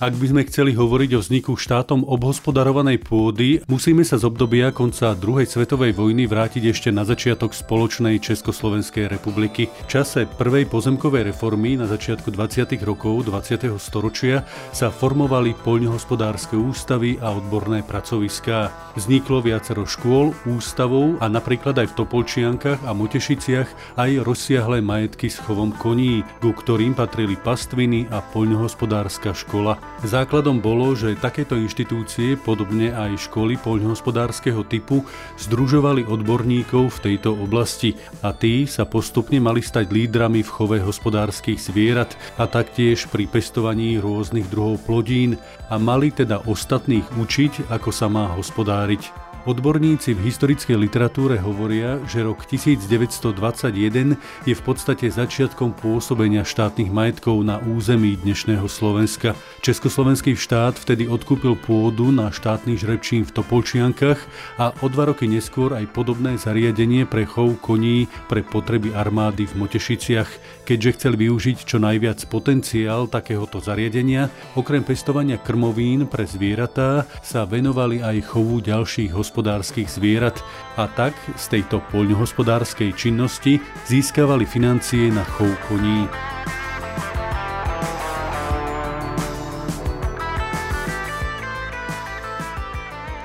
[0.00, 5.12] Ak by sme chceli hovoriť o vzniku štátom obhospodarovanej pôdy, musíme sa z obdobia konca
[5.12, 9.68] druhej svetovej vojny vrátiť ešte na začiatok spoločnej Československej republiky.
[9.68, 12.80] V čase prvej pozemkovej reformy na začiatku 20.
[12.80, 13.76] rokov 20.
[13.76, 18.72] storočia sa formovali poľnohospodárske ústavy a odborné pracoviská.
[18.96, 25.44] Vzniklo viacero škôl, ústavov a napríklad aj v Topolčiankach a Motešiciach aj rozsiahle majetky s
[25.44, 29.89] chovom koní, ku ktorým patrili pastviny a poľnohospodárska škola.
[30.00, 35.04] Základom bolo, že takéto inštitúcie, podobne aj školy poľnohospodárskeho typu,
[35.36, 37.92] združovali odborníkov v tejto oblasti
[38.24, 44.00] a tí sa postupne mali stať lídrami v chove hospodárskych zvierat a taktiež pri pestovaní
[44.00, 45.36] rôznych druhov plodín
[45.68, 49.29] a mali teda ostatných učiť, ako sa má hospodáriť.
[49.48, 57.40] Odborníci v historickej literatúre hovoria, že rok 1921 je v podstate začiatkom pôsobenia štátnych majetkov
[57.40, 59.32] na území dnešného Slovenska.
[59.64, 64.20] Československý štát vtedy odkúpil pôdu na štátny žrebčín v Topolčiankach
[64.60, 69.56] a o dva roky neskôr aj podobné zariadenie pre chov koní pre potreby armády v
[69.56, 70.68] Motešiciach.
[70.68, 78.04] Keďže chcel využiť čo najviac potenciál takéhoto zariadenia, okrem pestovania krmovín pre zvieratá sa venovali
[78.04, 80.42] aj chovu ďalších hospodárskych poľnohospodárskych zvierat
[80.74, 86.10] a tak z tejto poľnohospodárskej činnosti získavali financie na chov koní.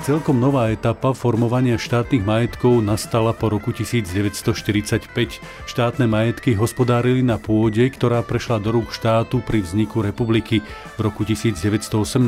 [0.05, 5.09] Celkom nová etapa formovania štátnych majetkov nastala po roku 1945.
[5.65, 10.61] Štátne majetky hospodárili na pôde, ktorá prešla do rúk štátu pri vzniku republiky
[10.93, 12.21] v roku 1918.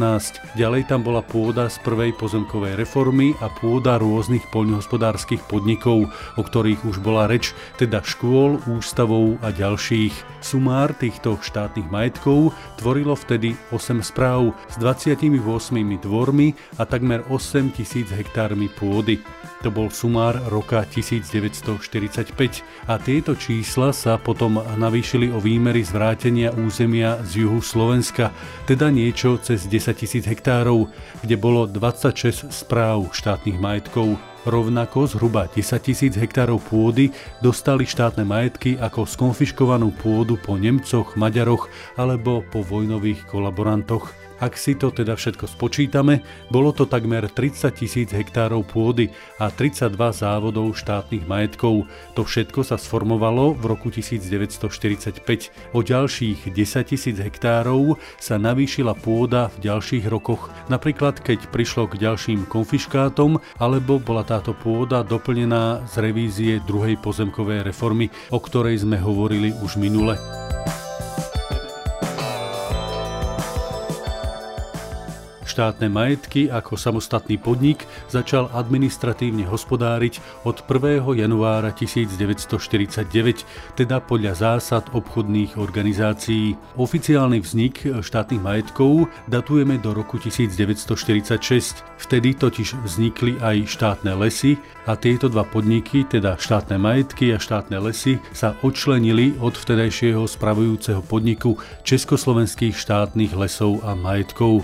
[0.57, 6.81] Ďalej tam bola pôda z prvej pozemkovej reformy a pôda rôznych poľnohospodárskych podnikov, o ktorých
[6.81, 10.41] už bola reč, teda škôl, ústavov a ďalších.
[10.41, 15.29] Sumár týchto štátnych majetkov tvorilo vtedy 8 správ s 28
[16.01, 19.19] dvormi a takmer 8 tisíc hektármi pôdy.
[19.65, 22.31] To bol sumár roka 1945
[22.85, 28.29] a tieto čísla sa potom navýšili o výmery zvrátenia územia z juhu Slovenska,
[28.69, 30.93] teda niečo cez 10 tisíc hektárov,
[31.25, 34.19] kde bolo 26 správ štátnych majetkov.
[34.47, 37.11] Rovnako zhruba 10 tisíc hektárov pôdy
[37.43, 41.67] dostali štátne majetky ako skonfiškovanú pôdu po Nemcoch, Maďaroch
[41.99, 44.26] alebo po vojnových kolaborantoch.
[44.37, 46.21] Ak si to teda všetko spočítame,
[46.53, 49.09] bolo to takmer 30 tisíc hektárov pôdy
[49.41, 51.89] a 32 závodov štátnych majetkov.
[52.13, 55.73] To všetko sa sformovalo v roku 1945.
[55.73, 62.05] O ďalších 10 tisíc hektárov sa navýšila pôda v ďalších rokoch, napríklad keď prišlo k
[62.05, 69.01] ďalším konfiškátom, alebo bola táto pôda doplnená z revízie druhej pozemkovej reformy, o ktorej sme
[69.01, 70.46] hovorili už minule.
[75.57, 81.01] Štátne majetky ako samostatný podnik začal administratívne hospodáriť od 1.
[81.17, 83.09] januára 1949,
[83.73, 86.53] teda podľa zásad obchodných organizácií.
[86.77, 91.81] Oficiálny vznik štátnych majetkov datujeme do roku 1946.
[92.05, 97.81] Vtedy totiž vznikli aj štátne lesy a tieto dva podniky, teda štátne majetky a štátne
[97.81, 104.61] lesy, sa odčlenili od vtedajšieho spravujúceho podniku Československých štátnych lesov a majetkov.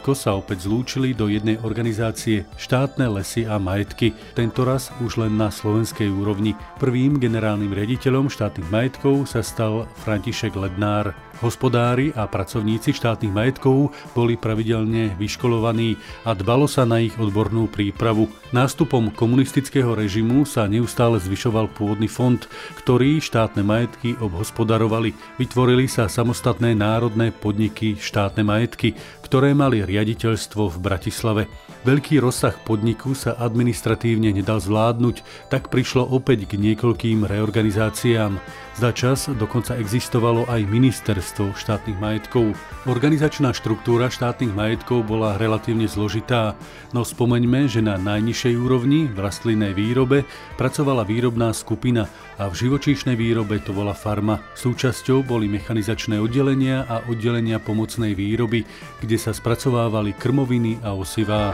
[0.00, 5.52] Zakrátko sa opäť zlúčili do jednej organizácie štátne lesy a majetky, tentoraz už len na
[5.52, 6.56] slovenskej úrovni.
[6.80, 11.12] Prvým generálnym riaditeľom štátnych majetkov sa stal František Lednár.
[11.40, 15.96] Hospodári a pracovníci štátnych majetkov boli pravidelne vyškolovaní
[16.28, 18.28] a dbalo sa na ich odbornú prípravu.
[18.52, 22.44] Nástupom komunistického režimu sa neustále zvyšoval pôvodný fond,
[22.76, 25.16] ktorý štátne majetky obhospodarovali.
[25.40, 28.92] Vytvorili sa samostatné národné podniky štátne majetky,
[29.24, 31.42] ktoré mali riaditeľstvo v Bratislave.
[31.86, 38.36] Veľký rozsah podniku sa administratívne nedal zvládnuť, tak prišlo opäť k niekoľkým reorganizáciám.
[38.80, 42.56] Za čas dokonca existovalo aj ministerstvo štátnych majetkov.
[42.88, 46.56] Organizačná štruktúra štátnych majetkov bola relatívne zložitá,
[46.96, 50.24] no spomeňme, že na najnižšej úrovni v rastlinnej výrobe
[50.56, 52.08] pracovala výrobná skupina
[52.40, 54.40] a v živočíšnej výrobe to bola farma.
[54.56, 58.64] Súčasťou boli mechanizačné oddelenia a oddelenia pomocnej výroby,
[59.04, 61.52] kde sa spracovávali krmoviny a osivá.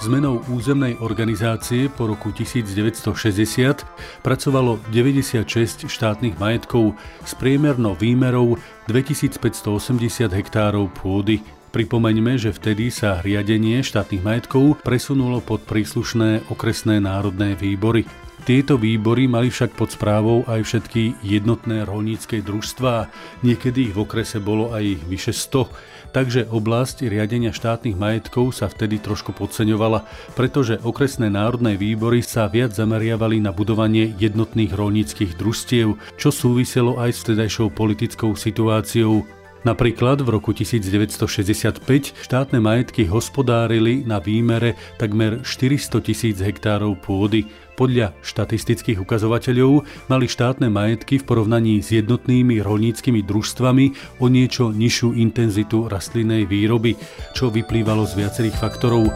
[0.00, 3.84] Zmenou územnej organizácie po roku 1960
[4.24, 8.56] pracovalo 96 štátnych majetkov s priemernou výmerou
[8.88, 11.44] 2580 hektárov pôdy.
[11.76, 18.08] Pripomeňme, že vtedy sa riadenie štátnych majetkov presunulo pod príslušné okresné národné výbory.
[18.44, 23.12] Tieto výbory mali však pod správou aj všetky jednotné rolnícke družstvá.
[23.46, 28.98] Niekedy ich v okrese bolo aj vyše 100 takže oblasť riadenia štátnych majetkov sa vtedy
[28.98, 30.04] trošku podceňovala,
[30.34, 37.10] pretože okresné národné výbory sa viac zameriavali na budovanie jednotných rolníckých družstiev, čo súviselo aj
[37.14, 39.39] s vtedajšou politickou situáciou.
[39.60, 41.84] Napríklad v roku 1965
[42.16, 47.44] štátne majetky hospodárili na výmere takmer 400 tisíc hektárov pôdy.
[47.76, 55.16] Podľa štatistických ukazovateľov mali štátne majetky v porovnaní s jednotnými rolníckými družstvami o niečo nižšiu
[55.20, 56.96] intenzitu rastlinnej výroby,
[57.36, 59.12] čo vyplývalo z viacerých faktorov.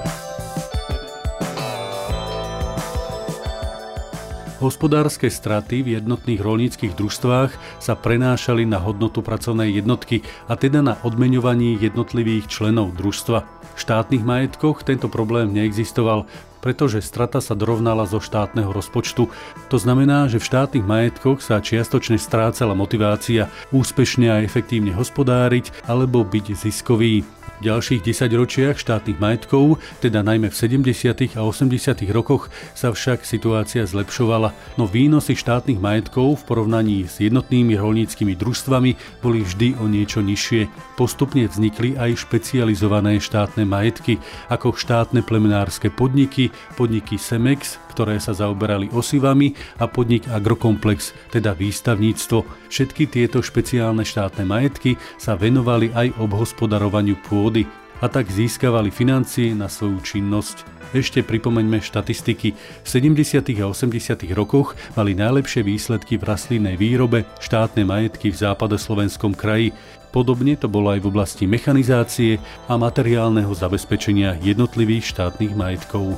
[4.63, 10.95] Hospodárske straty v jednotných rolníckých družstvách sa prenášali na hodnotu pracovnej jednotky a teda na
[11.03, 13.43] odmeňovaní jednotlivých členov družstva.
[13.75, 16.31] V štátnych majetkoch tento problém neexistoval,
[16.63, 19.27] pretože strata sa dorovnala zo štátneho rozpočtu.
[19.69, 26.23] To znamená, že v štátnych majetkoch sa čiastočne strácala motivácia úspešne a efektívne hospodáriť alebo
[26.23, 27.27] byť ziskový.
[27.65, 31.33] Ďalších desaťročiach štátnych majetkov, teda najmä v 70.
[31.33, 32.05] a 80.
[32.13, 39.25] rokoch, sa však situácia zlepšovala, no výnosy štátnych majetkov v porovnaní s jednotnými rolníckými družstvami
[39.25, 40.69] boli vždy o niečo nižšie.
[41.01, 44.21] Postupne vznikli aj špecializované štátne majetky,
[44.53, 52.43] ako štátne plemenárske podniky, podniky Semex, ktoré sa zaoberali osivami a podnik Agrokomplex, teda výstavníctvo.
[52.67, 57.71] Všetky tieto špeciálne štátne majetky sa venovali aj obhospodarovaniu pôdy
[58.03, 60.67] a tak získavali financie na svoju činnosť.
[60.95, 62.55] Ešte pripomeňme štatistiky.
[62.55, 63.51] V 70.
[63.59, 64.31] a 80.
[64.37, 69.75] rokoch mali najlepšie výsledky v rastlinnej výrobe štátne majetky v západoslovenskom kraji.
[70.15, 72.39] Podobne to bolo aj v oblasti mechanizácie
[72.71, 76.15] a materiálneho zabezpečenia jednotlivých štátnych majetkov.